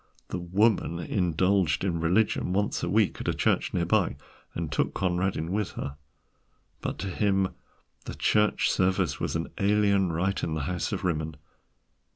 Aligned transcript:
The 0.29 0.39
Woman 0.39 0.97
indulged 0.97 1.83
in 1.83 1.99
religion 1.99 2.53
once 2.53 2.81
a 2.81 2.89
week 2.89 3.21
at 3.21 3.27
a 3.27 3.35
church 3.35 3.71
near 3.71 3.85
by, 3.85 4.15
and 4.55 4.71
took 4.71 4.95
Conradin 4.95 5.51
with 5.51 5.73
her, 5.73 5.95
but 6.81 6.97
to 6.97 7.07
him 7.11 7.49
the 8.05 8.15
church 8.15 8.71
service 8.71 9.19
was 9.19 9.35
an 9.35 9.49
alien 9.59 10.11
rite 10.11 10.43
in 10.43 10.55
the 10.55 10.63
House 10.63 10.91
of 10.91 11.03
Rimmon. 11.03 11.35